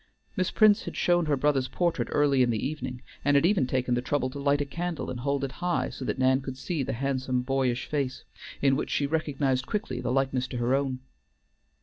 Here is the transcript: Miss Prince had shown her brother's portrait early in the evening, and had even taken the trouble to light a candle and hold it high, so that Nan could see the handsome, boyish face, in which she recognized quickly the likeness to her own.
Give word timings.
Miss 0.35 0.49
Prince 0.49 0.85
had 0.85 0.97
shown 0.97 1.27
her 1.27 1.37
brother's 1.37 1.67
portrait 1.67 2.07
early 2.11 2.41
in 2.41 2.49
the 2.49 2.65
evening, 2.67 3.03
and 3.23 3.35
had 3.35 3.45
even 3.45 3.67
taken 3.67 3.93
the 3.93 4.01
trouble 4.01 4.31
to 4.31 4.39
light 4.39 4.59
a 4.59 4.65
candle 4.65 5.11
and 5.11 5.19
hold 5.19 5.43
it 5.43 5.51
high, 5.61 5.91
so 5.91 6.03
that 6.05 6.17
Nan 6.17 6.41
could 6.41 6.57
see 6.57 6.81
the 6.81 6.93
handsome, 6.93 7.43
boyish 7.43 7.85
face, 7.85 8.23
in 8.63 8.75
which 8.75 8.89
she 8.89 9.05
recognized 9.05 9.67
quickly 9.67 10.01
the 10.01 10.11
likeness 10.11 10.47
to 10.47 10.57
her 10.57 10.73
own. 10.73 11.01